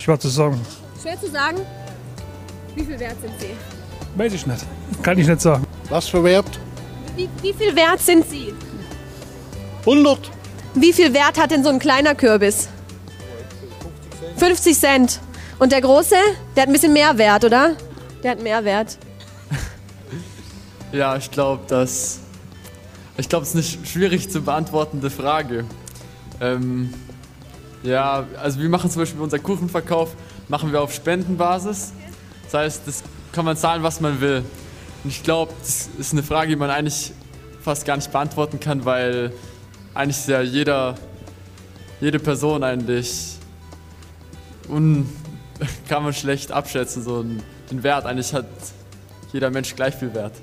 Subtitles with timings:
[0.00, 0.58] Schwer zu sagen.
[1.00, 1.58] Schwer zu sagen.
[2.74, 3.50] Wie viel wert sind Sie?
[4.16, 4.64] Weiß ich nicht.
[5.02, 5.66] Kann ich nicht sagen.
[5.90, 6.58] Was für Wert?
[7.16, 8.54] Wie, wie viel wert sind Sie?
[9.80, 10.18] 100.
[10.74, 12.68] Wie viel Wert hat denn so ein kleiner Kürbis?
[14.36, 15.20] 50 Cent.
[15.58, 16.14] Und der große?
[16.56, 17.76] Der hat ein bisschen mehr Wert, oder?
[18.22, 18.98] Der hat mehr Wert.
[20.92, 22.18] Ja, ich glaube, das.
[23.16, 25.64] Ich glaube, es ist eine schwierig zu beantwortende Frage.
[26.40, 26.92] Ähm,
[27.82, 30.14] ja, also wir machen zum Beispiel unseren Kuchenverkauf,
[30.48, 31.92] machen wir auf Spendenbasis.
[32.44, 34.44] Das heißt, das kann man zahlen, was man will.
[35.02, 37.12] Und ich glaube, das ist eine Frage, die man eigentlich
[37.62, 39.32] fast gar nicht beantworten kann, weil
[39.94, 40.94] eigentlich ist ja jeder,
[42.00, 43.36] jede Person eigentlich
[44.68, 45.08] un,
[45.88, 47.24] kann man schlecht abschätzen, so
[47.70, 48.06] den Wert.
[48.06, 48.46] Eigentlich hat
[49.32, 50.34] jeder Mensch gleich viel Wert.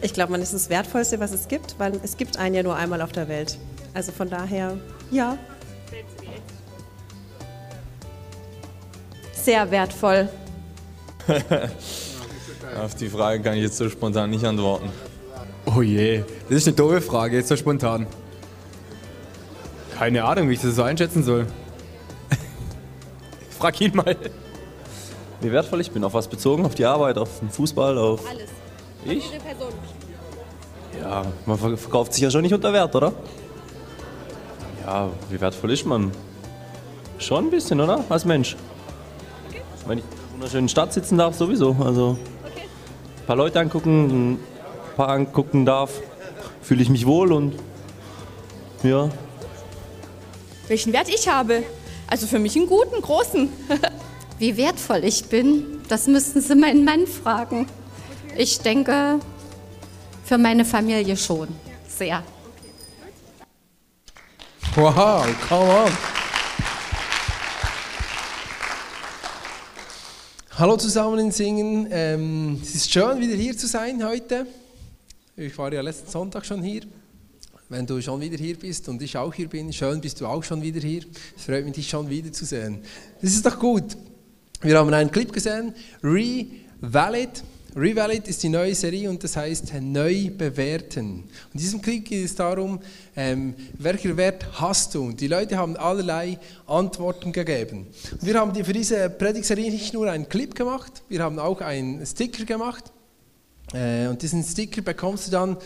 [0.00, 2.76] Ich glaube, man ist das Wertvollste, was es gibt, weil es gibt einen ja nur
[2.76, 3.58] einmal auf der Welt.
[3.94, 4.78] Also von daher,
[5.10, 5.38] ja.
[9.42, 10.28] Sehr wertvoll.
[12.82, 14.88] Auf die Frage kann ich jetzt so spontan nicht antworten.
[15.66, 18.06] Oh je, das ist eine doofe Frage, jetzt so spontan.
[19.98, 21.46] Keine Ahnung, wie ich das so einschätzen soll.
[23.58, 24.16] Frag ihn mal.
[25.40, 26.64] Wie wertvoll ich bin, auf was bezogen?
[26.64, 28.20] Auf die Arbeit, auf den Fußball, auf.
[28.28, 28.50] Alles.
[29.04, 29.30] Ich?
[29.30, 29.72] Jede Person.
[31.00, 33.12] Ja, man ver- verkauft sich ja schon nicht unter Wert, oder?
[34.84, 36.10] Ja, wie wertvoll ist man?
[37.18, 38.04] Schon ein bisschen, oder?
[38.08, 38.56] Als Mensch.
[39.86, 41.76] Wenn ich in einer wunderschönen Stadt sitzen darf, sowieso.
[41.84, 44.38] Also ein paar Leute angucken, ein
[44.96, 46.00] paar angucken darf,
[46.62, 47.54] fühle ich mich wohl und
[48.82, 49.10] ja.
[50.68, 51.62] Welchen Wert ich habe?
[52.06, 53.48] Also für mich einen guten, großen.
[54.38, 57.66] Wie wertvoll ich bin, das müssten Sie meinen Mann fragen.
[58.36, 59.20] Ich denke,
[60.24, 61.48] für meine Familie schon.
[61.88, 62.22] Sehr.
[64.74, 66.21] Wow, come on.
[70.58, 71.88] Hallo zusammen in Singen.
[71.90, 74.46] Ähm, es ist schön, wieder hier zu sein heute.
[75.34, 76.82] Ich war ja letzten Sonntag schon hier.
[77.70, 80.44] Wenn du schon wieder hier bist und ich auch hier bin, schön bist du auch
[80.44, 81.04] schon wieder hier.
[81.34, 82.80] Es freut mich, dich schon wiederzusehen.
[83.22, 83.96] Das ist doch gut.
[84.60, 87.42] Wir haben einen Clip gesehen, Revalid.
[87.74, 91.24] Revalid ist die neue Serie und das heißt neu bewerten.
[91.54, 92.80] In diesem Clip geht es darum,
[93.16, 95.04] ähm, welcher Wert hast du?
[95.04, 97.86] Und die Leute haben allerlei Antworten gegeben.
[98.10, 102.04] Und wir haben für diese Predigtserie nicht nur einen Clip gemacht, wir haben auch einen
[102.04, 102.92] Sticker gemacht.
[103.72, 105.56] Äh, und diesen Sticker bekommst du dann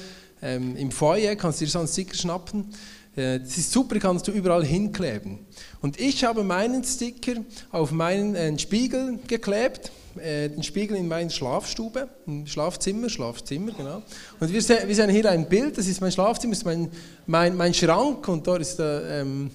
[0.43, 2.73] ähm, im Foyer, kannst du dir so einen Sticker schnappen.
[3.17, 5.41] Äh, das ist super, kannst du überall hinkleben.
[5.81, 7.35] Und ich habe meinen Sticker
[7.73, 14.03] auf meinen äh, Spiegel geklebt, äh, den Spiegel in meiner Schlafstube, im Schlafzimmer, Schlafzimmer, genau.
[14.41, 16.91] Und wir, se wir sehen hier ein Bild, das ist mein Schlafzimmer, das ist mein,
[17.27, 19.51] mein, mein Schrank und dort ist der, ähm,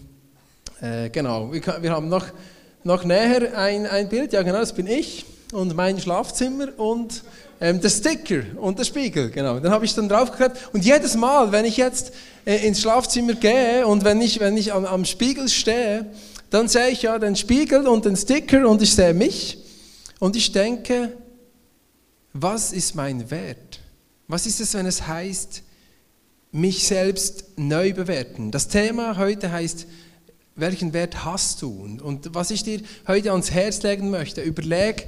[0.82, 2.26] äh, genau, wir, wir haben noch,
[2.84, 7.24] noch näher ein, ein Bild, ja genau, das bin ich und mein Schlafzimmer und
[7.60, 9.60] ähm, der Sticker und der Spiegel, genau.
[9.60, 12.12] Dann habe ich dann draufgeklebt und jedes Mal, wenn ich jetzt
[12.46, 16.08] äh, ins Schlafzimmer gehe und wenn ich, wenn ich am, am Spiegel stehe,
[16.50, 19.61] dann sehe ich ja den Spiegel und den Sticker und ich sehe mich
[20.22, 21.18] und ich denke,
[22.32, 23.80] was ist mein Wert?
[24.28, 25.64] Was ist es, wenn es heißt,
[26.52, 28.52] mich selbst neu bewerten?
[28.52, 29.88] Das Thema heute heißt,
[30.56, 31.72] welchen Wert hast du?
[32.04, 35.08] Und, was ich dir heute ans Herz legen möchte, überleg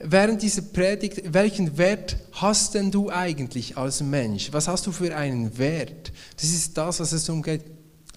[0.00, 4.52] während dieser Predigt, welchen Wert hast denn du eigentlich als Mensch?
[4.52, 6.10] Was hast du für einen Wert?
[6.34, 7.62] Das ist das, was es umgeht.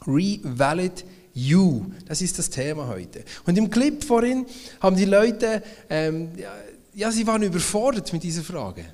[0.08, 3.24] Revalid You, das ist das Thema heute.
[3.46, 4.46] Und im Clip vorhin
[4.81, 6.30] haben die Leute, ähm,
[6.94, 8.86] ja, sie waren überfordert mit dieser Frage.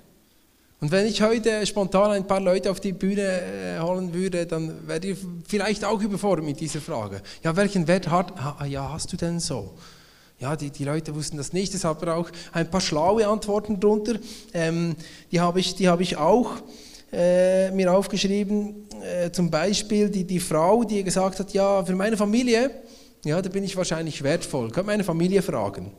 [0.79, 4.87] Und wenn ich heute spontan ein paar Leute auf die Bühne äh, holen würde, dann
[4.87, 7.21] wärt ihr vielleicht auch überfordert mit dieser Frage.
[7.43, 9.73] Ja, welchen Wert hat, ha, ja, hast du denn so?
[10.39, 13.79] Ja, die, die Leute wussten das nicht, es hat aber auch ein paar schlaue Antworten
[13.79, 14.19] drunter.
[14.53, 14.95] Ähm,
[15.31, 16.51] die habe ich, die habe ich auch
[17.11, 18.87] äh, mir aufgeschrieben.
[19.01, 22.71] Äh, zum Beispiel die, die Frau, die gesagt hat, ja, für meine Familie,
[23.23, 24.71] ja, da bin ich wahrscheinlich wertvoll.
[24.71, 25.91] Könnt meine Familie fragen.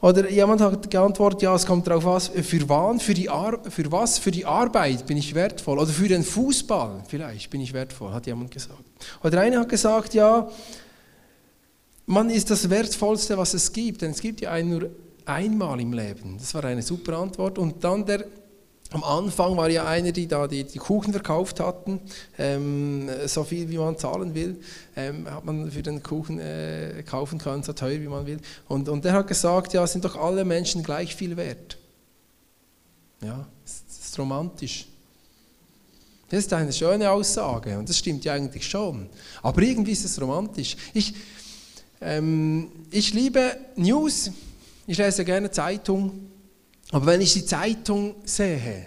[0.00, 3.90] Oder jemand hat geantwortet, ja, es kommt darauf an, für wann, für, die Ar für
[3.90, 5.78] was, für die Arbeit bin ich wertvoll.
[5.78, 8.84] Oder für den Fußball vielleicht bin ich wertvoll, hat jemand gesagt.
[9.24, 10.48] Oder einer hat gesagt, ja,
[12.04, 14.90] man ist das Wertvollste, was es gibt, denn es gibt ja einen nur
[15.24, 16.36] einmal im Leben.
[16.38, 17.58] Das war eine super Antwort.
[17.58, 18.24] Und dann der,
[18.92, 22.00] am Anfang war ja einer, die da die, die Kuchen verkauft hatten,
[22.38, 24.60] ähm, so viel wie man zahlen will,
[24.96, 28.38] ähm, hat man für den Kuchen äh, kaufen können, so teuer wie man will.
[28.68, 31.78] Und, und der hat gesagt, ja, sind doch alle Menschen gleich viel wert.
[33.22, 34.86] Ja, das ist romantisch.
[36.28, 39.08] Das ist eine schöne Aussage und das stimmt ja eigentlich schon.
[39.42, 40.76] Aber irgendwie ist es romantisch.
[40.92, 41.14] Ich,
[42.00, 44.30] Ähm, ich liebe News,
[44.86, 46.30] ich lese gerne Zeitung,
[46.90, 48.86] aber wenn ich die Zeitung sehe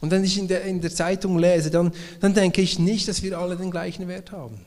[0.00, 3.22] und wenn ich in der, in der Zeitung lese, dann, dann denke ich nicht, dass
[3.22, 4.60] wir alle den gleichen Wert haben.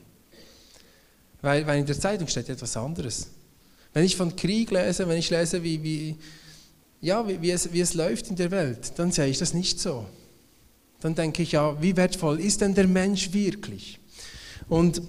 [1.42, 3.28] Weil, weil in der Zeitung steht etwas anderes.
[3.92, 6.16] Wenn ich von Krieg lese, wenn ich lese, wie, wie,
[7.00, 9.80] ja, wie, wie, es, wie es läuft in der Welt, dann sehe ich das nicht
[9.80, 10.06] so.
[11.00, 13.98] Dann denke ich, ja, wie wertvoll ist denn der Mensch wirklich?
[14.68, 15.02] Und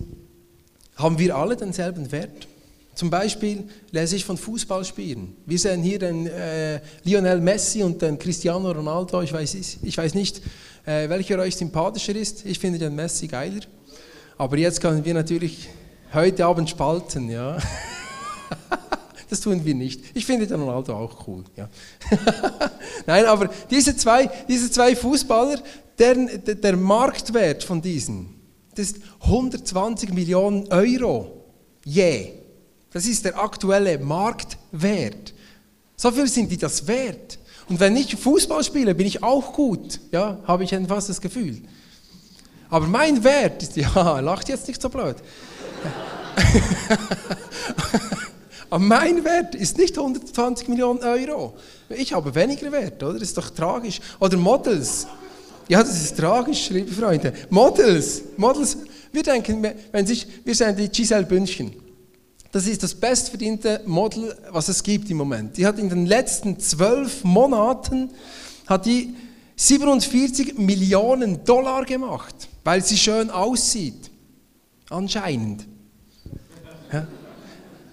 [0.96, 2.48] haben wir alle denselben Wert?
[2.96, 5.36] Zum Beispiel lese ich von Fußballspielen.
[5.46, 9.22] Wir sehen hier den äh, Lionel Messi und den Cristiano Ronaldo.
[9.22, 10.42] Ich weiß, ich weiß nicht,
[10.86, 12.46] äh, welcher euch sympathischer ist.
[12.46, 13.60] Ich finde den Messi geiler.
[14.38, 15.68] Aber jetzt können wir natürlich
[16.14, 17.30] heute Abend spalten.
[17.30, 17.58] Ja.
[19.28, 20.02] Das tun wir nicht.
[20.14, 21.44] Ich finde den Ronaldo auch cool.
[21.56, 21.68] Ja.
[23.08, 25.62] Nein, aber diese zwei, diese zwei Fußballer,
[25.98, 28.36] der, der Marktwert von diesen,
[28.76, 31.44] das ist 120 Millionen Euro
[31.84, 32.45] je.
[32.96, 35.34] Das ist der aktuelle Marktwert.
[35.98, 37.38] So viel sind die das wert.
[37.68, 40.00] Und wenn ich Fußball spiele, bin ich auch gut.
[40.14, 41.62] Ja, habe ich fast das Gefühl.
[42.70, 45.18] Aber mein Wert ist, ja, lacht jetzt nicht so blöd.
[48.70, 51.58] Aber mein Wert ist nicht 120 Millionen Euro.
[51.90, 53.20] Ich habe weniger Wert, oder?
[53.20, 54.00] Das ist doch tragisch.
[54.22, 55.06] Oder Models.
[55.68, 57.34] Ja, das ist tragisch, liebe Freunde.
[57.50, 58.22] Models.
[58.38, 58.78] Models.
[59.12, 61.84] Wir denken, wenn sich, wir sind die Giselle Bündchen.
[62.56, 65.58] Das ist das bestverdiente Model, was es gibt im Moment.
[65.58, 68.12] Die hat in den letzten zwölf Monaten
[68.66, 69.14] hat die
[69.58, 74.10] 47 Millionen Dollar gemacht, weil sie schön aussieht.
[74.90, 75.68] Anscheinend.
[76.94, 77.06] Ja?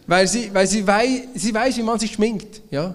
[0.07, 2.63] Weil, sie, weil sie, weiß, sie weiß, wie man sich schminkt.
[2.71, 2.95] Ja?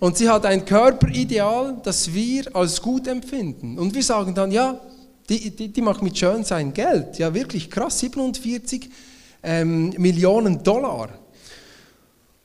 [0.00, 3.78] Und sie hat ein Körperideal, das wir als gut empfinden.
[3.78, 4.80] Und wir sagen dann, ja,
[5.28, 7.18] die, die, die macht mit Schönsein Geld.
[7.18, 8.90] Ja, wirklich krass, 47
[9.42, 11.10] ähm, Millionen Dollar.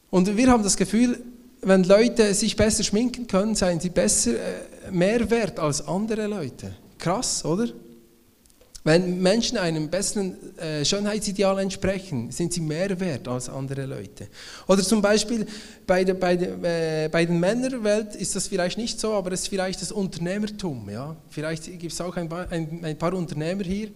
[0.10, 1.20] Und wir haben das Gefühl,
[1.62, 6.76] wenn Leute sich besser schminken können, seien sie besser, äh, mehr wert als andere Leute.
[6.98, 7.68] Krass, oder?
[8.86, 14.28] Wenn Menschen einem besseren äh, Schönheitsideal entsprechen, sind sie mehr wert als andere Leute.
[14.68, 15.46] Oder zum Beispiel
[15.88, 19.44] bei, der, bei, der, äh, bei den Männerwelt ist das vielleicht nicht so, aber es
[19.44, 20.90] ist vielleicht das Unternehmertum.
[20.90, 21.16] Ja?
[21.30, 23.90] Vielleicht gibt es auch ein ein, ein paar, Unternehmer hier.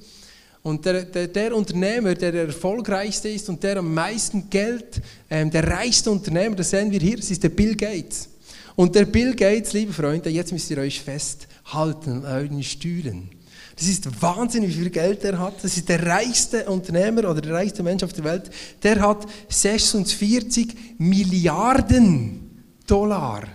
[0.68, 5.50] Und der, der, der, Unternehmer, der der erfolgreichste ist und der am meisten Geld, ähm,
[5.50, 8.28] der reichste Unternehmer, das sehen wir hier, das ist der Bill Gates.
[8.75, 13.30] Und der Bill Gates, liebe Freunde, jetzt müsst ihr euch festhalten an euren Stühlen.
[13.78, 15.64] Das ist Wahnsinn, wie viel Geld er hat.
[15.64, 18.52] Das ist der reichste Unternehmer oder der reichste Mensch auf der Welt.
[18.84, 23.48] Der hat 46 Milliarden Dollar.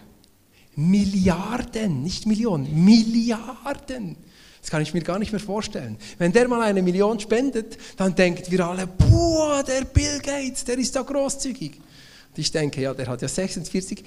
[0.77, 4.17] Milliarden, nicht Millionen, Milliarden.
[4.63, 5.99] Das kann ich mir gar nicht mehr vorstellen.
[6.19, 10.79] Wenn der mal eine Million spendet, dann denken wir alle, boah, der Bill Gates, der
[10.79, 11.79] ist da großzügig.
[11.79, 14.05] Und ich denke, ja, der hat ja 46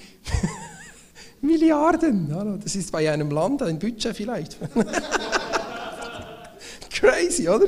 [1.42, 2.60] Milliarden.
[2.64, 4.56] Das ist bei einem Land ein Budget vielleicht.
[6.90, 7.66] Crazy, oder?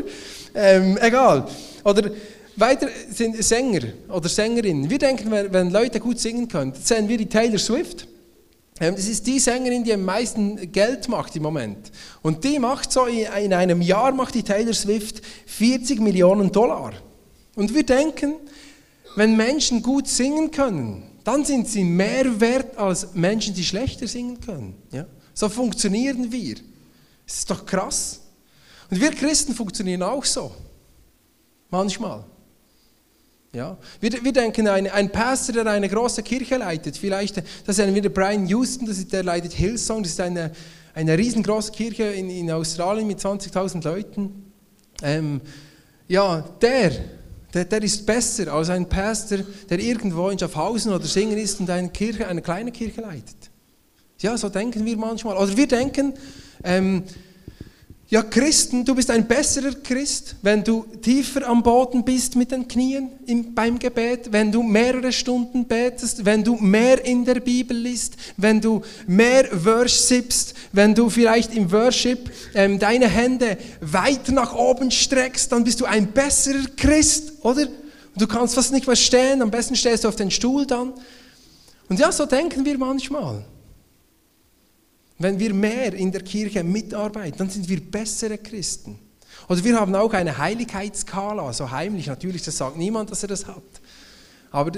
[0.54, 1.46] Ähm, egal.
[1.84, 2.10] Oder
[2.56, 4.88] weiter sind Sänger oder Sängerinnen.
[4.88, 8.08] Wir denken, wenn Leute gut singen können, sehen wir die Taylor Swift.
[8.78, 11.90] Das ist die Sängerin, die am meisten Geld macht im Moment.
[12.22, 16.92] Und die macht so, in einem Jahr macht die Taylor Swift 40 Millionen Dollar.
[17.56, 18.34] Und wir denken,
[19.16, 24.40] wenn Menschen gut singen können, dann sind sie mehr wert als Menschen, die schlechter singen
[24.40, 24.80] können.
[24.92, 25.06] Ja?
[25.34, 26.54] So funktionieren wir.
[27.26, 28.20] Das ist doch krass.
[28.90, 30.52] Und wir Christen funktionieren auch so.
[31.68, 32.24] Manchmal.
[33.52, 33.78] Ja.
[34.00, 38.10] Wir, wir denken, ein, ein Pastor, der eine große Kirche leitet, vielleicht, das ist wieder
[38.10, 40.52] Brian Houston, das ist, der leitet Hillsong, das ist eine,
[40.94, 44.52] eine riesengroße Kirche in, in Australien mit 20.000 Leuten.
[45.02, 45.40] Ähm,
[46.08, 46.92] ja, der,
[47.54, 49.38] der, der ist besser als ein Pastor,
[49.70, 53.50] der irgendwo in Schaffhausen oder Singen ist und eine, Kirche, eine kleine Kirche leitet.
[54.20, 55.36] Ja, so denken wir manchmal.
[55.36, 56.12] Oder wir denken,
[56.64, 57.04] ähm,
[58.10, 62.66] ja, Christen, du bist ein besserer Christ, wenn du tiefer am Boden bist mit den
[62.66, 67.76] Knien im, beim Gebet, wenn du mehrere Stunden betest, wenn du mehr in der Bibel
[67.76, 74.54] liest, wenn du mehr worshipst, wenn du vielleicht im Worship ähm, deine Hände weiter nach
[74.54, 77.68] oben streckst, dann bist du ein besserer Christ, oder?
[78.16, 80.94] Du kannst fast nicht mehr stehen, am besten stehst du auf den Stuhl dann.
[81.90, 83.44] Und ja, so denken wir manchmal.
[85.18, 88.98] Wenn wir mehr in der Kirche mitarbeiten, dann sind wir bessere Christen.
[89.48, 93.46] Oder wir haben auch eine Heiligkeitsskala, so heimlich natürlich, das sagt niemand, dass er das
[93.46, 93.62] hat.
[94.50, 94.72] Aber,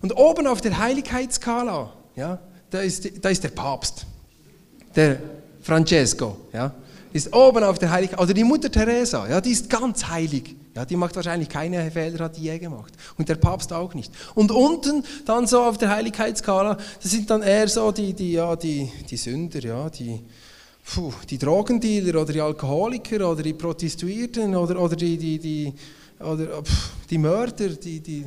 [0.00, 2.38] und oben auf der Heiligkeitsskala, ja,
[2.70, 4.06] da ist, da ist der Papst,
[4.94, 5.18] der
[5.60, 6.74] Francesco, ja,
[7.14, 10.84] ist oben auf der Heiligkeit, oder die Mutter Teresa, ja, die ist ganz heilig Ja,
[10.84, 12.92] die macht wahrscheinlich keine Fehler, hat die je gemacht.
[13.16, 14.12] Und der Papst auch nicht.
[14.34, 18.56] Und unten dann so auf der Heiligkeitsskala, das sind dann eher so die, die, ja,
[18.56, 20.20] die, die Sünder, ja, die,
[20.84, 25.72] puh, die Drogendealer oder die Alkoholiker oder die Prostituierten oder, oder die, die, die,
[26.18, 28.24] oder, pff, die Mörder, die, die,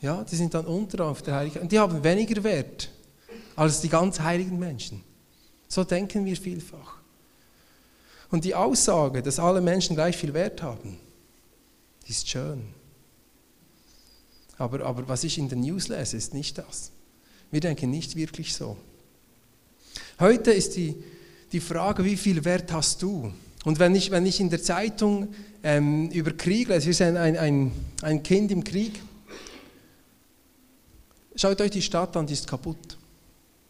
[0.00, 1.62] ja, die sind dann unter auf der Heiligkeit.
[1.64, 2.88] Und die haben weniger Wert
[3.56, 5.02] als die ganz heiligen Menschen.
[5.68, 7.01] So denken wir vielfach.
[8.32, 10.98] Und die Aussage, dass alle Menschen gleich viel Wert haben,
[12.06, 12.62] die ist schön.
[14.56, 16.92] Aber, aber was ich in den News lese, ist nicht das.
[17.50, 18.78] Wir denken nicht wirklich so.
[20.18, 20.96] Heute ist die,
[21.52, 23.30] die Frage, wie viel Wert hast du?
[23.66, 27.36] Und wenn ich, wenn ich in der Zeitung ähm, über Krieg lese, wir sind ein,
[27.36, 27.70] ein,
[28.00, 28.98] ein Kind im Krieg,
[31.36, 32.96] schaut euch die Stadt an, die ist kaputt.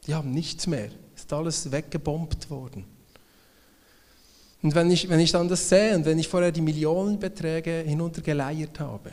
[0.07, 0.90] Die haben nichts mehr.
[1.16, 2.85] Ist alles weggebombt worden.
[4.62, 8.78] Und wenn ich, wenn ich dann das sehe und wenn ich vorher die Millionenbeträge hinuntergeleiert
[8.78, 9.12] habe,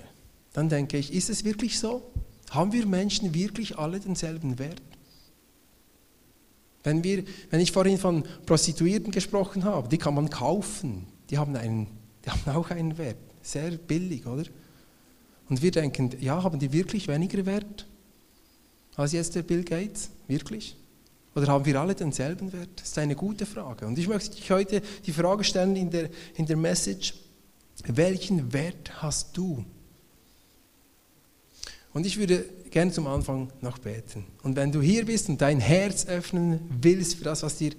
[0.54, 2.04] dann denke ich, ist es wirklich so?
[2.52, 4.82] Haben wir Menschen wirklich alle denselben Wert?
[6.84, 11.56] Wenn, wir, wenn ich vorhin von Prostituierten gesprochen habe, die kann man kaufen, die haben,
[11.56, 11.88] einen,
[12.26, 14.44] die haben auch einen Wert, sehr billig, oder?
[15.50, 17.88] Und wir denken, ja, haben die wirklich weniger Wert
[18.96, 20.10] als jetzt der Bill Gates?
[20.28, 20.76] Wirklich?
[21.40, 22.70] Oder haben wir alle denselben Wert?
[22.76, 23.88] Das ist eine gute Frage.
[23.88, 27.14] Und ich möchte dich heute die Frage stellen in der, in der Message,
[27.86, 29.64] welchen Wert hast du?
[31.94, 34.26] Und ich würde gerne zum Anfang noch beten.
[34.44, 37.72] Und wenn du hier bist und dein Herz öffnen willst für das, was dir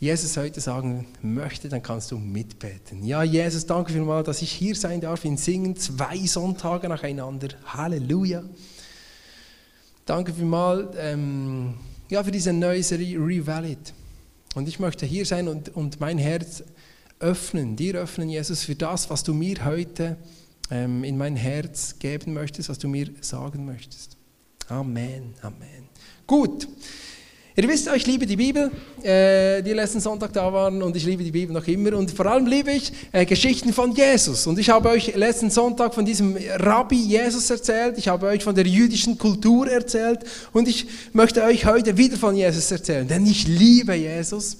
[0.00, 3.04] Jesus heute sagen möchte, dann kannst du mitbeten.
[3.04, 7.48] Ja, Jesus, danke vielmals, dass ich hier sein darf in Singen, zwei Sonntage nacheinander.
[7.66, 8.42] Halleluja.
[10.06, 11.74] Danke vielmals ähm,
[12.10, 13.92] ja, für diese Neuserie Revalid.
[14.54, 16.62] Und ich möchte hier sein und, und mein Herz
[17.18, 20.16] öffnen, dir öffnen, Jesus, für das, was du mir heute
[20.70, 24.16] ähm, in mein Herz geben möchtest, was du mir sagen möchtest.
[24.68, 25.88] Amen, Amen.
[26.26, 26.68] Gut.
[27.56, 28.68] Ihr wisst, ich liebe die Bibel,
[29.04, 31.96] äh, die letzten Sonntag da waren und ich liebe die Bibel noch immer.
[31.96, 34.48] Und vor allem liebe ich äh, Geschichten von Jesus.
[34.48, 38.56] Und ich habe euch letzten Sonntag von diesem Rabbi Jesus erzählt, ich habe euch von
[38.56, 40.24] der jüdischen Kultur erzählt.
[40.52, 44.56] Und ich möchte euch heute wieder von Jesus erzählen, denn ich liebe Jesus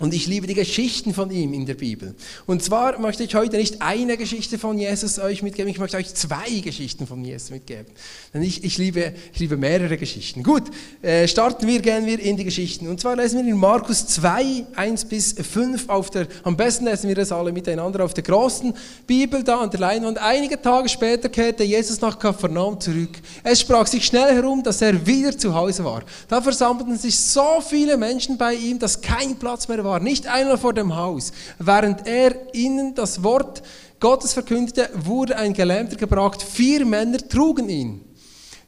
[0.00, 2.14] und ich liebe die Geschichten von ihm in der Bibel.
[2.46, 6.14] Und zwar möchte ich heute nicht eine Geschichte von Jesus euch mitgeben, ich möchte euch
[6.14, 7.86] zwei Geschichten von Jesus mitgeben.
[8.32, 10.42] Denn ich, ich, liebe, ich liebe mehrere Geschichten.
[10.42, 10.64] Gut,
[11.02, 12.88] äh, starten wir, gehen wir in die Geschichten.
[12.88, 17.08] Und zwar lesen wir in Markus 2, 1 bis 5 auf der, am besten lesen
[17.08, 18.72] wir das alle miteinander auf der großen
[19.06, 20.16] Bibel da an der Leinwand.
[20.16, 23.18] Einige Tage später kehrte Jesus nach Kapernaum zurück.
[23.44, 26.02] Es sprach sich schnell herum, dass er wieder zu Hause war.
[26.26, 30.26] Da versammelten sich so viele Menschen bei ihm, dass kein Platz mehr war war, nicht
[30.26, 31.32] einer vor dem Haus.
[31.58, 33.62] Während er ihnen das Wort
[33.98, 36.42] Gottes verkündete, wurde ein Gelähmter gebracht.
[36.42, 38.00] Vier Männer trugen ihn.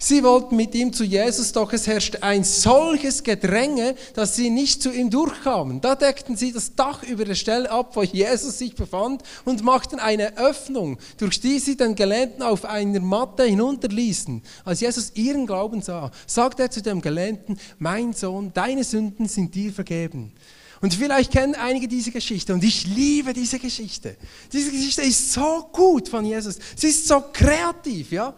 [0.05, 4.83] Sie wollten mit ihm zu Jesus, doch es herrschte ein solches Gedränge, dass sie nicht
[4.83, 5.81] zu ihm durchkamen.
[5.81, 10.01] Da deckten sie das Dach über der Stelle ab, wo Jesus sich befand, und machten
[10.01, 14.43] eine Öffnung, durch die sie den Gelähmten auf einer Matte hinunterließen.
[14.65, 19.55] Als Jesus ihren Glauben sah, sagte er zu dem Gelähmten, mein Sohn, deine Sünden sind
[19.55, 20.33] dir vergeben.
[20.83, 24.17] Und vielleicht kennen einige diese Geschichte und ich liebe diese Geschichte.
[24.53, 26.59] Diese Geschichte ist so gut von Jesus.
[26.75, 28.35] Sie ist so kreativ, ja.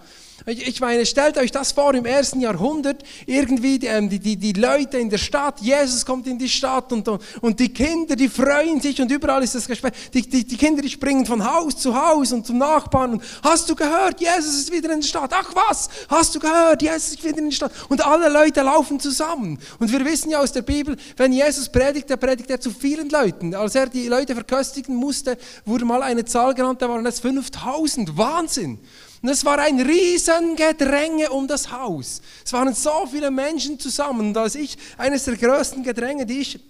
[0.46, 4.52] Ich meine, stellt euch das vor, im ersten Jahrhundert, irgendwie die, ähm, die, die, die
[4.52, 7.08] Leute in der Stadt, Jesus kommt in die Stadt und,
[7.40, 9.94] und die Kinder, die freuen sich und überall ist das Gespräch.
[10.12, 13.70] Die, die, die Kinder, die springen von Haus zu Haus und zum Nachbarn und hast
[13.70, 15.30] du gehört, Jesus ist wieder in der Stadt.
[15.32, 17.72] Ach was, hast du gehört, Jesus ist wieder in der Stadt.
[17.88, 19.58] Und alle Leute laufen zusammen.
[19.78, 23.08] Und wir wissen ja aus der Bibel, wenn Jesus predigt, der predigt er zu vielen
[23.08, 23.54] Leuten.
[23.54, 28.18] Als er die Leute verköstigen musste, wurde mal eine Zahl genannt, da waren es 5000.
[28.18, 28.78] Wahnsinn.
[29.24, 32.20] Und es war ein Riesengedränge um das Haus.
[32.44, 34.28] Es waren so viele Menschen zusammen.
[34.28, 36.60] Und als ich, eines der größten Gedränge, die ich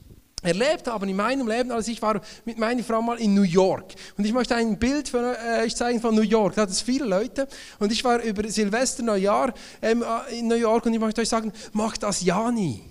[0.41, 3.95] erlebt habe in meinem Leben, als ich war mit meiner Frau mal in New York.
[4.17, 6.55] Und ich möchte ein Bild für euch äh, zeigen von New York.
[6.55, 7.49] Da hat es viele Leute.
[7.81, 11.29] Und ich war über Silvester, Neujahr ähm, äh, in New York und ich möchte euch
[11.29, 12.85] sagen, macht das ja nie.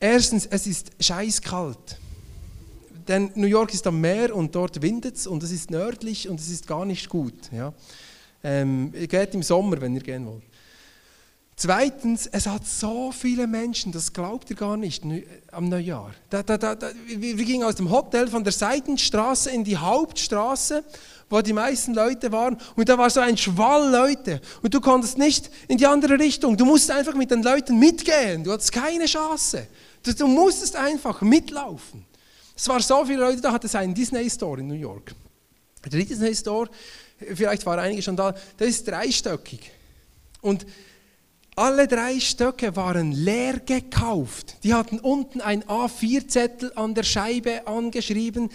[0.00, 1.99] Erstens, es ist scheißkalt.
[3.08, 6.40] Denn New York ist am Meer und dort windet es und es ist nördlich und
[6.40, 7.34] es ist gar nicht gut.
[7.52, 7.72] Ja.
[8.42, 10.42] Ähm, ihr geht im Sommer, wenn ihr gehen wollt.
[11.62, 15.04] Zweitens, es hat so viele Menschen, das glaubt ihr gar nicht,
[15.52, 16.12] am Neujahr.
[16.30, 20.82] Da, da, da, wir gingen aus dem Hotel von der Seitenstraße in die Hauptstraße,
[21.28, 24.40] wo die meisten Leute waren, und da war so ein Schwall Leute.
[24.62, 26.56] Und du konntest nicht in die andere Richtung.
[26.56, 28.42] Du musst einfach mit den Leuten mitgehen.
[28.42, 29.66] Du hattest keine Chance.
[30.02, 32.06] Du, du musstest einfach mitlaufen.
[32.60, 35.14] Es waren so viele Leute, da hatte es einen Disney Store in New York.
[35.90, 36.68] Der Disney Store,
[37.34, 39.70] vielleicht waren einige schon da, der ist dreistöckig.
[40.42, 40.66] Und
[41.56, 44.58] alle drei Stöcke waren leer gekauft.
[44.62, 48.50] Die hatten unten ein A4-Zettel an der Scheibe angeschrieben.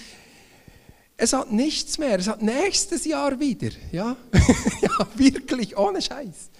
[1.18, 3.72] Es hat nichts mehr, es hat nächstes Jahr wieder.
[3.92, 4.18] Ja,
[4.82, 6.52] ja wirklich, ohne Scheiß.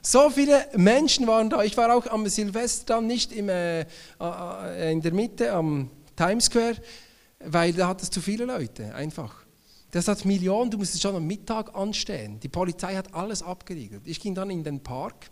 [0.00, 1.64] So viele Menschen waren da.
[1.64, 6.46] Ich war auch am Silvester dann nicht im, äh, äh, in der Mitte am Times
[6.46, 6.76] Square,
[7.40, 9.44] weil da hat es zu viele Leute, einfach.
[9.90, 12.40] Das hat Millionen, du musstest schon am Mittag anstehen.
[12.40, 14.02] Die Polizei hat alles abgeriegelt.
[14.06, 15.30] Ich ging dann in den Park,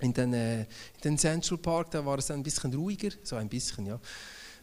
[0.00, 0.66] in den, äh, in
[1.04, 4.00] den Central Park, da war es ein bisschen ruhiger, so ein bisschen, ja.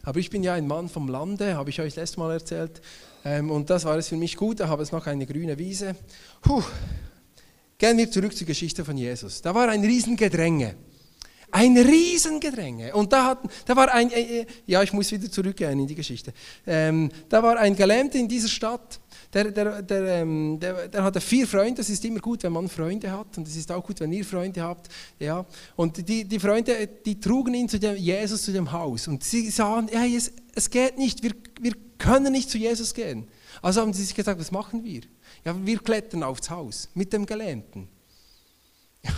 [0.02, 2.82] Aber ich bin ja ein Mann vom Lande, habe ich euch letztes Mal erzählt.
[3.24, 5.96] Ähm, und das war es für mich gut, da habe ich noch eine grüne Wiese.
[6.42, 6.62] Puh,
[7.76, 9.42] Gehen wir zurück zur Geschichte von Jesus.
[9.42, 10.76] Da war ein Riesengedränge.
[11.56, 12.92] Ein Riesengedränge.
[12.96, 15.94] Und da, hat, da war ein, äh, äh, ja, ich muss wieder zurückgehen in die
[15.94, 16.32] Geschichte.
[16.66, 18.98] Ähm, da war ein Gelähmter in dieser Stadt,
[19.32, 21.74] der, der, der, ähm, der, der, hatte vier Freunde.
[21.74, 23.38] Das ist immer gut, wenn man Freunde hat.
[23.38, 24.88] Und es ist auch gut, wenn ihr Freunde habt.
[25.20, 25.46] Ja.
[25.76, 29.06] Und die, die Freunde, die trugen ihn zu dem Jesus zu dem Haus.
[29.06, 33.28] Und sie sahen, hey, es, es geht nicht, wir, wir können nicht zu Jesus gehen.
[33.62, 35.02] Also haben sie sich gesagt, was machen wir?
[35.44, 37.86] Ja, wir klettern aufs Haus mit dem Gelähmten.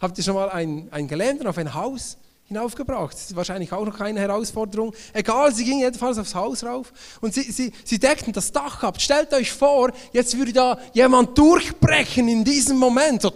[0.00, 2.16] Habt ihr schon mal einen, einen Gelähmten auf ein Haus
[2.46, 3.12] hinaufgebracht?
[3.12, 4.94] Das ist wahrscheinlich auch noch keine Herausforderung.
[5.12, 6.90] Egal, sie gingen jedenfalls aufs Haus rauf
[7.20, 8.98] und sie, sie, sie deckten das Dach ab.
[8.98, 13.20] Stellt euch vor, jetzt würde da jemand durchbrechen in diesem Moment.
[13.20, 13.30] So,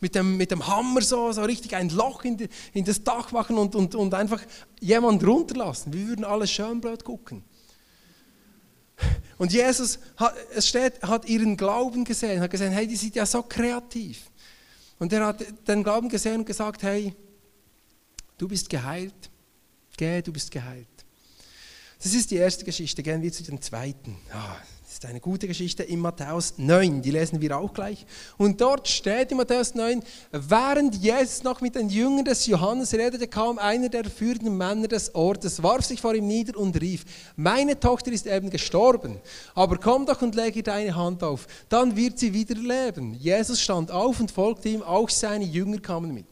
[0.00, 3.32] mit, dem, mit dem Hammer so, so richtig ein Loch in, die, in das Dach
[3.32, 4.40] machen und, und, und einfach
[4.80, 5.92] jemand runterlassen.
[5.92, 7.44] Wir würden alle schön blöd gucken.
[9.36, 9.98] Und Jesus,
[10.54, 14.29] es steht, hat ihren Glauben gesehen, hat gesehen, hey, die sind ja so kreativ.
[15.00, 17.16] Und er hat den Glauben gesehen und gesagt, hey,
[18.36, 19.30] du bist geheilt,
[19.96, 20.86] geh, du bist geheilt.
[22.02, 24.16] Das ist die erste Geschichte, gehen wir zu den zweiten.
[24.30, 24.56] Ah,
[24.90, 28.04] das ist eine gute Geschichte in Matthäus 9, die lesen wir auch gleich.
[28.38, 33.28] Und dort steht in Matthäus 9, während Jesus noch mit den Jüngern des Johannes redete,
[33.28, 37.04] kam einer der führenden Männer des Ortes, warf sich vor ihm nieder und rief,
[37.36, 39.20] meine Tochter ist eben gestorben,
[39.54, 43.14] aber komm doch und lege deine Hand auf, dann wird sie wieder leben.
[43.14, 46.26] Jesus stand auf und folgte ihm, auch seine Jünger kamen mit.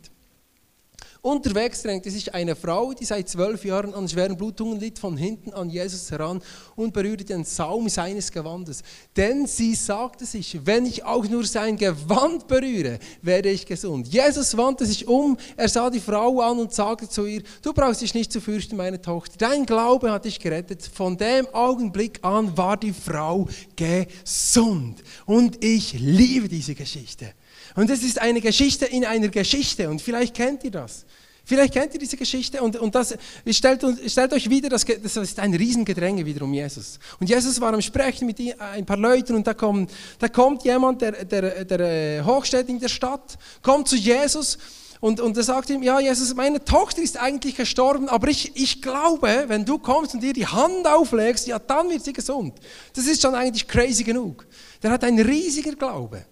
[1.20, 5.52] Unterwegs drängte sich eine Frau, die seit zwölf Jahren an schweren Blutungen litt, von hinten
[5.52, 6.40] an Jesus heran
[6.76, 8.82] und berührte den Saum seines Gewandes.
[9.16, 14.06] Denn sie sagte sich, wenn ich auch nur sein Gewand berühre, werde ich gesund.
[14.06, 18.00] Jesus wandte sich um, er sah die Frau an und sagte zu ihr, du brauchst
[18.00, 20.88] dich nicht zu fürchten, meine Tochter, dein Glaube hat dich gerettet.
[20.92, 25.02] Von dem Augenblick an war die Frau gesund.
[25.26, 27.32] Und ich liebe diese Geschichte.
[27.78, 29.88] Und es ist eine Geschichte in einer Geschichte.
[29.88, 31.06] Und vielleicht kennt ihr das.
[31.44, 33.16] Vielleicht kennt ihr diese Geschichte und, und das,
[33.50, 36.98] stellt, stellt euch wieder, das, das ist ein Riesengedränge wieder um Jesus.
[37.20, 41.00] Und Jesus war am Sprechen mit ein paar Leuten und da kommt, da kommt jemand,
[41.02, 44.58] der, der, der äh, hochsteht in der Stadt, kommt zu Jesus
[45.00, 48.82] und, und er sagt ihm, ja Jesus, meine Tochter ist eigentlich gestorben, aber ich, ich
[48.82, 52.54] glaube, wenn du kommst und ihr die Hand auflegst, ja dann wird sie gesund.
[52.94, 54.46] Das ist schon eigentlich crazy genug.
[54.82, 56.26] Der hat einen riesigen Glaube.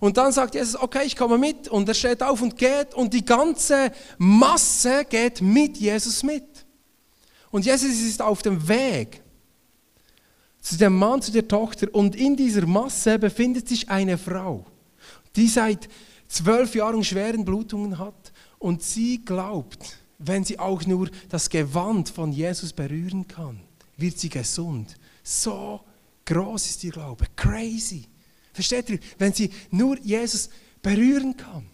[0.00, 1.68] Und dann sagt Jesus, okay, ich komme mit.
[1.68, 2.94] Und er steht auf und geht.
[2.94, 6.44] Und die ganze Masse geht mit Jesus mit.
[7.50, 9.22] Und Jesus ist auf dem Weg
[10.60, 11.88] zu dem Mann, zu der Tochter.
[11.92, 14.66] Und in dieser Masse befindet sich eine Frau,
[15.34, 15.88] die seit
[16.28, 18.32] zwölf Jahren schweren Blutungen hat.
[18.58, 23.60] Und sie glaubt, wenn sie auch nur das Gewand von Jesus berühren kann,
[23.96, 24.96] wird sie gesund.
[25.22, 25.80] So
[26.24, 27.24] groß ist ihr Glaube.
[27.34, 28.04] Crazy.
[28.58, 28.98] Versteht ihr?
[29.18, 30.50] Wenn sie nur Jesus
[30.82, 31.64] berühren kann,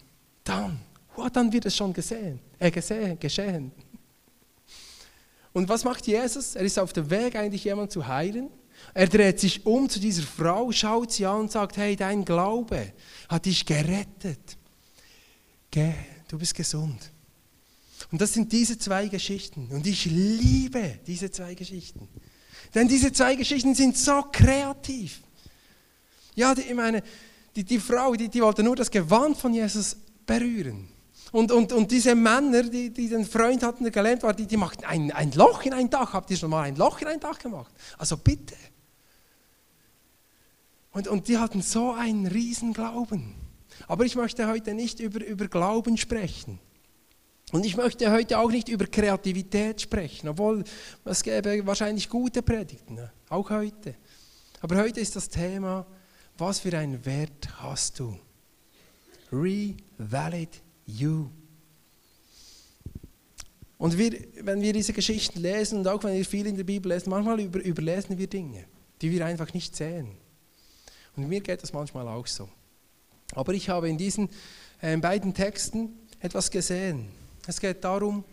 [0.43, 0.79] dann,
[1.15, 3.71] oh, dann wird es schon gesehen, äh, gesehen, geschehen.
[5.51, 6.55] Und was macht Jesus?
[6.55, 8.51] Er ist auf dem Weg, eigentlich jemanden zu heilen.
[8.93, 12.93] Er dreht sich um zu dieser Frau, schaut sie an und sagt, hey, dein Glaube
[13.29, 14.55] hat dich gerettet.
[15.71, 15.93] Geh,
[16.27, 17.09] du bist gesund.
[18.11, 19.69] Und das sind diese zwei Geschichten.
[19.71, 22.07] Und ich liebe diese zwei Geschichten.
[22.75, 25.23] Denn diese zwei Geschichten sind so kreativ.
[26.35, 27.01] Ja, die, ich meine,
[27.55, 29.95] die, die Frau, die, die wollte nur das Gewand von Jesus
[30.25, 30.89] berühren.
[31.31, 34.57] Und, und, und diese Männer, die, die den Freund hatten, der gelähmt war, die, die
[34.57, 36.13] machten ein, ein Loch in ein Dach.
[36.13, 37.73] Habt ihr schon mal ein Loch in ein Dach gemacht?
[37.97, 38.55] Also bitte.
[40.91, 43.35] Und, und die hatten so einen riesen Glauben.
[43.87, 46.59] Aber ich möchte heute nicht über, über Glauben sprechen.
[47.51, 50.63] Und ich möchte heute auch nicht über Kreativität sprechen, obwohl
[51.03, 53.11] es gäbe wahrscheinlich gute Predigten, ne?
[53.29, 53.95] auch heute.
[54.61, 55.85] Aber heute ist das Thema
[56.37, 58.17] was für einen Wert hast du?
[59.31, 61.29] Revalid you.
[63.77, 66.91] Und wir, wenn wir diese Geschichten lesen und auch wenn wir viel in der Bibel
[66.91, 68.65] lesen, manchmal über, überlesen wir Dinge,
[69.01, 70.11] die wir einfach nicht sehen.
[71.15, 72.49] Und mir geht das manchmal auch so.
[73.33, 74.29] Aber ich habe in diesen
[74.81, 77.09] äh, beiden Texten etwas gesehen.
[77.47, 78.23] Es geht darum,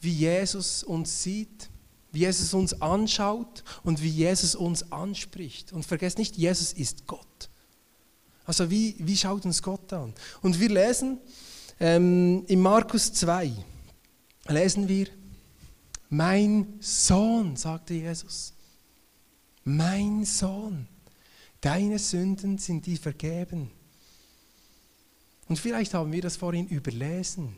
[0.00, 1.68] wie Jesus uns sieht,
[2.14, 5.72] wie Jesus uns anschaut und wie Jesus uns anspricht.
[5.72, 7.50] Und vergesst nicht, Jesus ist Gott.
[8.46, 10.14] Also wie, wie schaut uns Gott an?
[10.42, 11.18] Und wir lesen
[11.80, 13.52] ähm, in Markus 2,
[14.48, 15.08] lesen wir,
[16.08, 18.52] mein Sohn, sagte Jesus,
[19.64, 20.86] mein Sohn,
[21.60, 23.70] deine Sünden sind dir vergeben.
[25.48, 27.56] Und vielleicht haben wir das vorhin überlesen.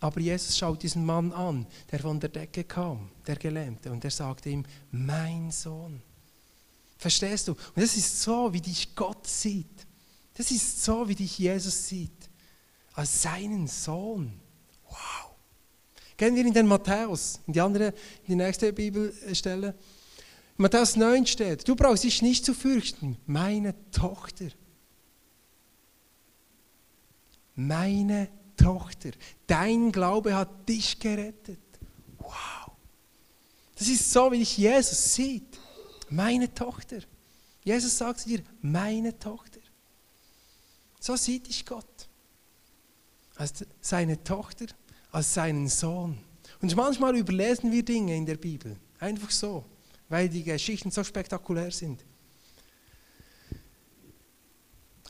[0.00, 4.10] Aber Jesus schaut diesen Mann an, der von der Decke kam, der Gelähmte, und er
[4.10, 6.00] sagte ihm, mein Sohn.
[6.96, 7.52] Verstehst du?
[7.52, 9.86] Und das ist so, wie dich Gott sieht.
[10.34, 12.30] Das ist so, wie dich Jesus sieht.
[12.94, 14.40] Als seinen Sohn.
[14.88, 15.30] Wow.
[16.16, 19.74] Gehen wir in den Matthäus, in die andere, in die nächste Bibelstelle.
[20.56, 24.48] Matthäus 9 steht, du brauchst dich nicht zu fürchten, meine Tochter.
[27.54, 29.10] Meine Tochter,
[29.46, 31.58] dein Glaube hat dich gerettet.
[32.18, 32.72] Wow.
[33.76, 35.58] Das ist so, wie dich Jesus sieht.
[36.10, 36.98] Meine Tochter.
[37.64, 39.60] Jesus sagt zu dir, meine Tochter.
[41.00, 42.08] So sieht dich Gott.
[43.36, 44.66] Als seine Tochter,
[45.12, 46.18] als seinen Sohn.
[46.60, 48.76] Und manchmal überlesen wir Dinge in der Bibel.
[48.98, 49.64] Einfach so,
[50.08, 52.04] weil die Geschichten so spektakulär sind.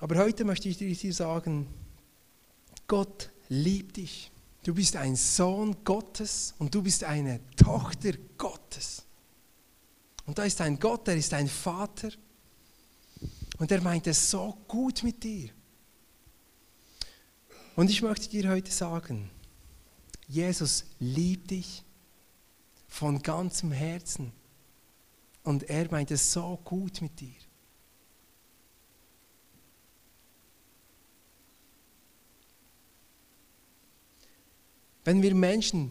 [0.01, 1.67] Aber heute möchte ich dir sagen,
[2.87, 4.31] Gott liebt dich.
[4.65, 9.05] Du bist ein Sohn Gottes und du bist eine Tochter Gottes.
[10.27, 12.11] Und da ist ein Gott, der ist ein Vater
[13.59, 15.51] und er meint es so gut mit dir.
[17.77, 19.31] Und ich möchte dir heute sagen,
[20.27, 21.83] Jesus liebt dich
[22.89, 24.33] von ganzem Herzen
[25.45, 27.48] und er meint es so gut mit dir.
[35.09, 35.91] Wenn wir Menschen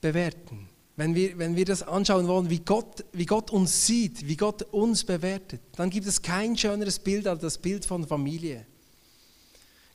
[0.00, 4.36] bewerten, wenn wir, wenn wir das anschauen wollen, wie Gott, wie Gott uns sieht, wie
[4.36, 8.64] Gott uns bewertet, dann gibt es kein schöneres Bild als das Bild von Familie.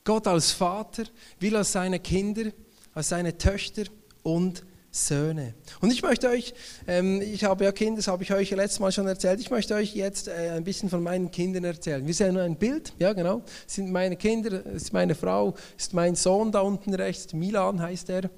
[0.03, 1.05] Gott als Vater
[1.39, 2.51] will als seine Kinder,
[2.93, 3.83] als seine Töchter
[4.21, 5.53] und Söhne.
[5.79, 6.53] Und ich möchte euch,
[6.87, 9.75] ähm, ich habe ja Kinder, das habe ich euch letztes Mal schon erzählt, ich möchte
[9.75, 12.05] euch jetzt äh, ein bisschen von meinen Kindern erzählen.
[12.05, 15.85] Wir sehen ein Bild, ja genau, das sind meine Kinder, das ist meine Frau, das
[15.85, 18.29] ist mein Sohn da unten rechts, Milan heißt er.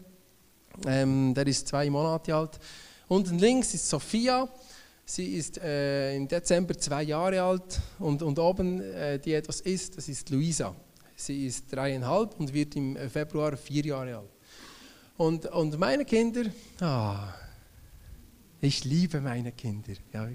[0.88, 2.60] Ähm, der ist zwei Monate alt.
[3.08, 4.48] Unten links ist Sophia.
[5.06, 7.82] Sie ist äh, im Dezember zwei Jahre alt.
[7.98, 10.76] Und, und oben, äh, die etwas ist, das ist Luisa.
[11.16, 14.30] Sie ist dreieinhalb und wird im Februar vier Jahre alt.
[15.18, 16.44] Und, und meine Kinder,
[16.80, 17.34] ah,
[18.62, 19.94] ich liebe meine Kinder.
[20.14, 20.30] Ja.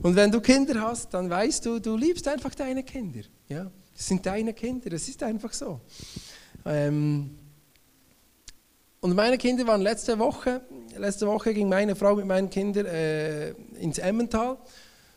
[0.00, 3.22] Und wenn du Kinder hast, dann weißt du, du liebst einfach deine Kinder.
[3.48, 3.70] Ja.
[3.96, 5.80] Das sind deine Kinder, das ist einfach so.
[6.64, 7.38] Ähm,
[9.02, 10.62] und meine Kinder waren letzte Woche,
[10.96, 14.58] letzte Woche ging meine Frau mit meinen Kindern äh, ins Emmental,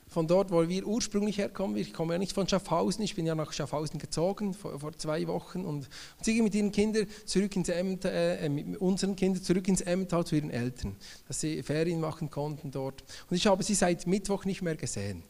[0.08, 1.78] von dort, wo wir ursprünglich herkommen.
[1.78, 5.28] Ich komme ja nicht von Schaffhausen, ich bin ja nach Schaffhausen gezogen vor, vor zwei
[5.28, 5.66] Wochen.
[5.66, 9.68] Und, und, sie ging mit ihren Kindern zurück ins Emmental, äh, mit unseren Kindern zurück
[9.68, 10.96] ins Emmental zu ihren Eltern,
[11.28, 13.04] dass sie Ferien machen konnten dort.
[13.30, 15.22] Und ich habe sie seit Mittwoch nicht mehr gesehen.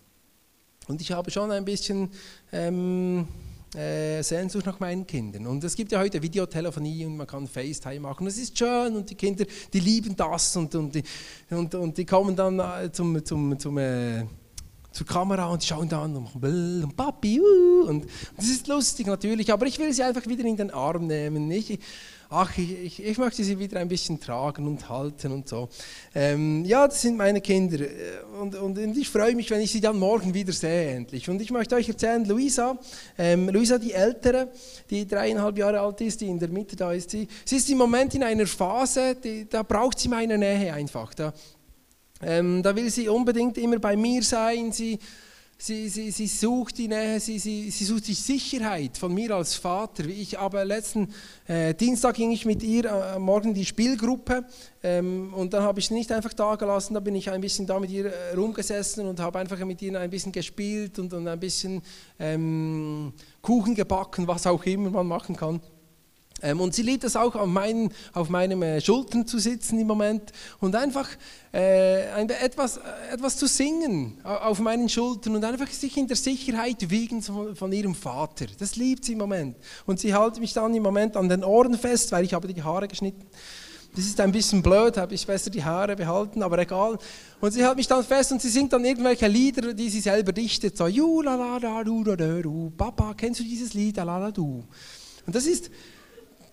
[0.87, 2.11] Und ich habe schon ein bisschen...
[2.53, 3.27] Ähm,
[3.75, 5.47] äh, Sehnsucht nach meinen Kindern.
[5.47, 8.25] Und es gibt ja heute Videotelefonie und man kann FaceTime machen.
[8.25, 11.03] Das ist schön und die Kinder, die lieben das und, und, die,
[11.49, 14.25] und, und die kommen dann äh, zum, zum, zum äh,
[14.95, 18.05] zur Kamera und schauen dann und machen und Papi, uh, und
[18.37, 21.51] das ist lustig natürlich, aber ich will sie einfach wieder in den Arm nehmen.
[21.51, 21.77] Ich,
[22.29, 25.67] ach, ich, ich, ich, möchte sie wieder ein bisschen tragen und halten und so.
[26.13, 27.89] Ähm, ja, das sind meine Kinder äh,
[28.39, 31.29] und, und, und, ich freue mich, wenn ich sie dann morgen wieder sehe, endlich.
[31.29, 32.77] Und ich möchte euch erzählen, Luisa,
[33.17, 34.49] ähm, Luisa die Ältere,
[34.89, 37.79] die dreieinhalb Jahre alt ist, die in der Mitte da ist, sie, sie ist im
[37.79, 41.13] Moment in einer Phase, die, da braucht sie meine Nähe einfach.
[41.13, 41.33] Da,
[42.25, 44.99] ähm, da will sie unbedingt immer bei mir sein, sie
[45.57, 49.55] Sie, sie, sie sucht die Nähe, sie, sie, sie sucht die Sicherheit von mir als
[49.55, 50.05] Vater.
[50.05, 51.13] Ich aber letzten
[51.47, 54.43] äh, Dienstag ging ich mit ihr äh, morgen in die Spielgruppe
[54.83, 57.65] ähm, und dann habe ich sie nicht einfach da gelassen, da bin ich ein bisschen
[57.65, 61.25] da mit ihr äh, rumgesessen und habe einfach mit ihr ein bisschen gespielt und, und
[61.25, 61.81] ein bisschen
[62.19, 65.61] ähm, Kuchen gebacken, was auch immer man machen kann.
[66.45, 69.87] Ähm, und sie liebt es auch, auf, meinen, auf meinen äh, Schultern zu sitzen im
[69.87, 71.09] Moment und einfach
[71.51, 72.81] äh, ein, etwas, äh,
[73.13, 77.71] etwas zu singen auf meinen Schultern und einfach sich in der Sicherheit wiegen von, von,
[77.71, 78.45] ihrem Vater.
[78.59, 79.57] Das liebt sie im Moment.
[79.87, 82.61] Und sie hält mich dann im Moment an den Ohren fest, weil ich habe die
[82.61, 83.25] Haare geschnitten.
[83.95, 86.97] Das ist ein bisschen blöd, habe ich besser die Haare behalten, aber egal.
[87.39, 90.33] Und sie hält mich dann fest und sie singt dann irgendwelche Lieder, die sie selber
[90.33, 90.77] dichtet.
[90.77, 92.71] So, Ju, la, la, la, du, da, da, du.
[92.75, 93.97] Papa, kennst du dieses Lied?
[93.97, 94.63] La, la, du.
[95.25, 95.71] Und das ist,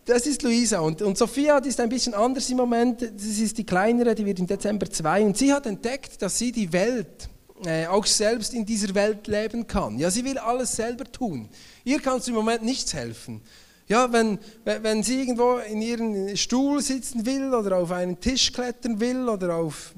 [0.04, 0.80] das ist Luisa.
[0.80, 3.02] Und, und Sophia, die ist ein bisschen anders im Moment.
[3.02, 5.22] Das ist die kleinere, die wird im Dezember zwei.
[5.22, 7.28] Und sie hat entdeckt, dass sie die Welt
[7.64, 9.98] äh, auch selbst in dieser Welt leben kann.
[9.98, 11.48] Ja, sie will alles selber tun.
[11.84, 13.42] Ihr kannst im Moment nichts helfen.
[13.88, 18.98] Ja, wenn, wenn sie irgendwo in ihren Stuhl sitzen will oder auf einen Tisch klettern
[19.00, 19.92] will oder auf,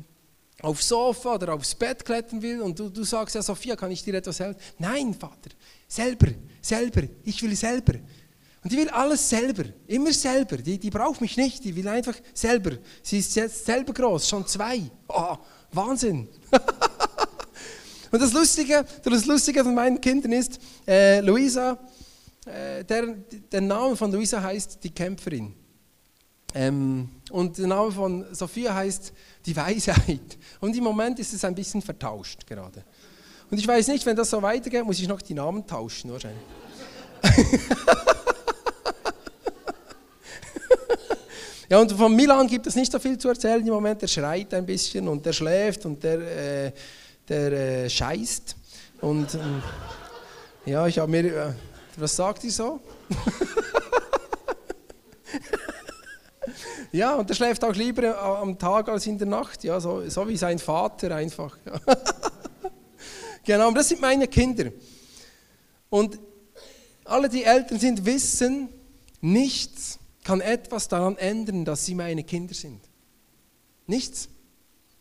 [0.60, 4.02] aufs Sofa oder aufs Bett klettern will und du, du sagst, ja Sophia, kann ich
[4.02, 4.60] dir etwas helfen?
[4.78, 5.50] Nein, Vater,
[5.86, 6.28] selber,
[6.60, 7.94] selber, ich will selber.
[8.64, 10.56] Und die will alles selber, immer selber.
[10.56, 12.78] Die, die braucht mich nicht, die will einfach selber.
[13.02, 14.80] Sie ist jetzt selber groß, schon zwei.
[15.06, 15.36] Oh,
[15.70, 16.28] Wahnsinn.
[18.10, 21.78] und das Lustige, das Lustige von meinen Kindern ist, äh, Luisa,
[22.46, 23.16] äh, der,
[23.52, 25.54] der Name von Luisa heißt die Kämpferin.
[26.54, 29.12] Ähm, und der Name von Sophia heißt
[29.44, 30.38] die Weisheit.
[30.60, 32.82] Und im Moment ist es ein bisschen vertauscht gerade.
[33.50, 36.40] Und ich weiß nicht, wenn das so weitergeht, muss ich noch die Namen tauschen wahrscheinlich.
[41.74, 44.00] ja, und von Milan gibt es nicht so viel zu erzählen im Moment.
[44.00, 46.72] Der schreit ein bisschen und der schläft und der, äh,
[47.28, 48.54] der äh, scheißt.
[49.00, 49.60] Und ähm,
[50.66, 51.52] ja, ich habe mir äh,
[51.96, 52.78] was sagt ihr so?
[56.92, 60.28] ja, und er schläft auch lieber am Tag als in der Nacht, ja, so, so
[60.28, 61.58] wie sein Vater einfach.
[63.44, 64.70] genau, das sind meine Kinder.
[65.90, 66.20] Und
[67.04, 68.68] alle, die Eltern sind, wissen,
[69.20, 72.80] nichts kann etwas daran ändern, dass sie meine Kinder sind.
[73.86, 74.28] Nichts.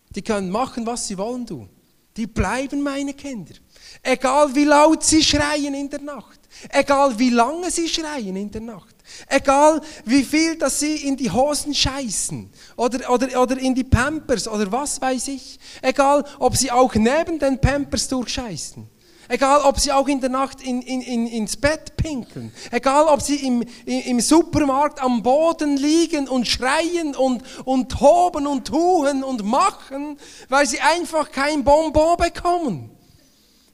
[0.10, 1.68] Die können machen, was sie wollen, du.
[2.16, 3.56] Die bleiben meine Kinder.
[4.04, 6.40] Egal wie laut sie schreien in der Nacht.
[6.70, 8.96] Egal wie lange sie schreien in der Nacht.
[9.28, 14.48] Egal wie viel, dass sie in die Hosen scheißen oder, oder, oder in die Pampers
[14.48, 15.60] oder was weiß ich.
[15.82, 18.88] Egal, ob sie auch neben den Pampers durchscheißen.
[19.30, 22.52] Egal, ob sie auch in der Nacht in, in, in, ins Bett pinkeln.
[22.72, 28.68] Egal, ob sie im, im Supermarkt am Boden liegen und schreien und, und toben und
[28.68, 30.18] tun und machen,
[30.50, 32.90] weil sie einfach kein Bonbon bekommen.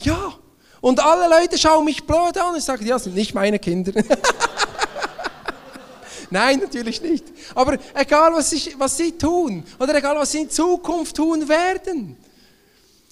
[0.01, 0.35] Ja,
[0.81, 3.91] und alle Leute schauen mich blöd an und sagen, ja, das sind nicht meine Kinder.
[6.29, 7.25] Nein, natürlich nicht.
[7.55, 12.17] Aber egal, was, ich, was sie tun oder egal, was sie in Zukunft tun werden,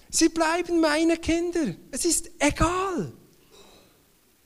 [0.10, 1.76] sie bleiben meine Kinder.
[1.92, 3.14] Es ist egal.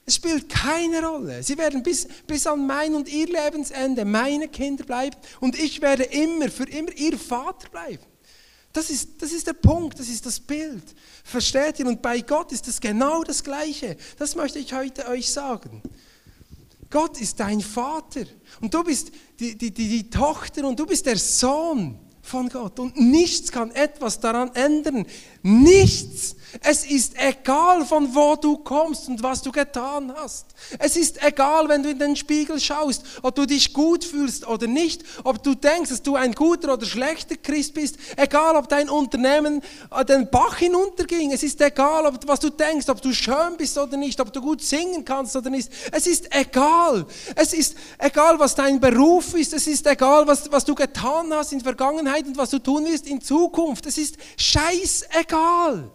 [0.06, 1.44] Es spielt keine Rolle.
[1.44, 6.04] Sie werden bis, bis an mein und ihr Lebensende meine Kinder bleiben und ich werde
[6.04, 8.04] immer, für immer ihr Vater bleiben.
[8.74, 10.84] Das ist, das ist der Punkt, das ist das Bild.
[11.24, 11.88] Versteht ihr?
[11.88, 13.98] Und bei Gott ist es genau das Gleiche.
[14.18, 15.84] Das möchte ich heute euch sagen.
[16.90, 18.26] Gott ist dein Vater
[18.60, 22.80] und du bist die, die, die, die Tochter und du bist der Sohn von Gott.
[22.80, 25.06] Und nichts kann etwas daran ändern.
[25.44, 26.36] Nichts.
[26.62, 30.48] Es ist egal, von wo du kommst und was du getan hast.
[30.80, 34.68] Es ist egal, wenn du in den Spiegel schaust, ob du dich gut fühlst oder
[34.68, 38.90] nicht, ob du denkst, dass du ein guter oder schlechter Christ bist, egal, ob dein
[38.90, 39.62] Unternehmen
[39.96, 41.32] äh, den Bach hinunterging.
[41.32, 44.42] Es ist egal, ob, was du denkst, ob du schön bist oder nicht, ob du
[44.42, 45.72] gut singen kannst oder nicht.
[45.92, 47.06] Es ist egal.
[47.36, 49.54] Es ist egal, was dein Beruf ist.
[49.54, 51.74] Es ist egal, was, was du getan hast in der
[52.12, 53.86] Vergangenheit und was du tun wirst in Zukunft.
[53.86, 55.92] Es ist scheißegal.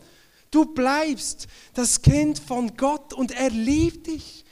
[0.50, 4.44] Du bleibst das Kind von Gott und er liebt dich.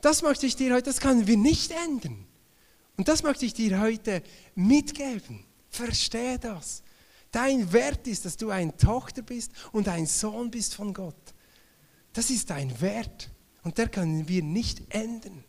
[0.00, 2.24] Das möchte ich dir heute, das können wir nicht ändern.
[2.96, 4.22] Und das möchte ich dir heute
[4.54, 5.44] mitgeben.
[5.70, 6.82] Verstehe das.
[7.30, 11.14] Dein Wert ist, dass du eine Tochter bist und ein Sohn bist von Gott.
[12.12, 13.30] Das ist dein Wert.
[13.62, 15.44] Und der können wir nicht ändern.